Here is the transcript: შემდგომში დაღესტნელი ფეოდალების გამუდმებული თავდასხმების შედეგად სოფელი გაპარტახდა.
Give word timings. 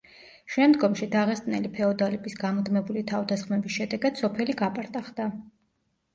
შემდგომში 0.51 1.07
დაღესტნელი 1.15 1.71
ფეოდალების 1.75 2.37
გამუდმებული 2.45 3.05
თავდასხმების 3.13 3.77
შედეგად 3.77 4.25
სოფელი 4.25 4.59
გაპარტახდა. 4.65 5.31